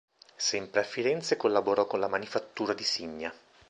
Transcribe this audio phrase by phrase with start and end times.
[0.35, 3.31] Sempre a Firenze collaborò con la Manifattura di Signa.